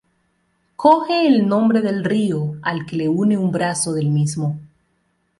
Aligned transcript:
Coge 0.77 1.27
el 1.27 1.47
nombre 1.47 1.81
del 1.81 2.03
río, 2.03 2.55
al 2.63 2.87
que 2.87 2.95
le 2.95 3.07
une 3.07 3.37
un 3.37 3.51
brazo 3.51 3.93
del 3.93 4.09
mismo. 4.09 4.59